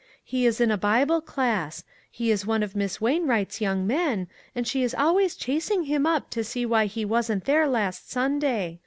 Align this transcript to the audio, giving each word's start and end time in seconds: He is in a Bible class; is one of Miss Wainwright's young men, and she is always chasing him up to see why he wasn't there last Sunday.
He 0.23 0.47
is 0.47 0.59
in 0.59 0.71
a 0.71 0.79
Bible 0.79 1.21
class; 1.21 1.83
is 2.17 2.43
one 2.43 2.63
of 2.63 2.75
Miss 2.75 2.99
Wainwright's 2.99 3.61
young 3.61 3.85
men, 3.85 4.27
and 4.55 4.67
she 4.67 4.81
is 4.81 4.95
always 4.95 5.35
chasing 5.35 5.83
him 5.83 6.07
up 6.07 6.31
to 6.31 6.43
see 6.43 6.65
why 6.65 6.87
he 6.87 7.05
wasn't 7.05 7.45
there 7.45 7.67
last 7.67 8.09
Sunday. 8.09 8.79